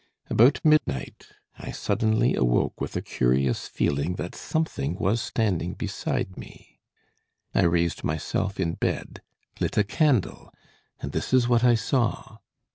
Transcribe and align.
"About 0.31 0.61
midnight 0.63 1.27
I 1.59 1.69
suddenly 1.69 2.33
awoke 2.33 2.81
with 2.81 2.95
a 2.95 3.03
curious 3.03 3.67
feeling 3.67 4.15
that 4.15 4.33
something 4.33 4.95
was 4.95 5.21
standing 5.21 5.75
beside 5.75 6.37
me. 6.37 6.79
I 7.53 7.65
raised 7.65 8.03
myself 8.03 8.59
in 8.59 8.73
bed, 8.73 9.21
lit 9.59 9.77
a 9.77 9.83
candle, 9.83 10.51
and 11.01 11.11
this 11.11 11.35
is 11.35 11.47
what 11.47 11.63
I 11.63 11.75
saw. 11.75 12.37